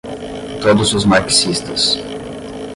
[0.63, 1.83] todos os marxistas